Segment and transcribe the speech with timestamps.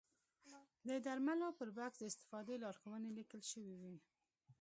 [0.87, 3.97] د درملو پر بکس د استفادې لارښوونې لیکل شوې وي.